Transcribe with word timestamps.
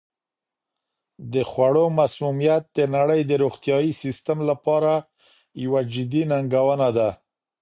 د 1.33 1.35
خوړو 1.49 1.85
مسمومیت 1.99 2.63
د 2.77 2.79
نړۍ 2.95 3.21
د 3.25 3.31
روغتیايي 3.43 3.91
سیستم 4.03 4.37
لپاره 4.49 4.93
یوه 5.63 5.81
جدي 5.93 6.23
ننګونه 6.31 6.87
ده. 6.97 7.09